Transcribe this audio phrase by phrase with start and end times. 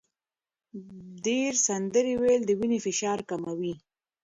[1.25, 3.73] ډېر سندرې ویل د وینې فشار کموي.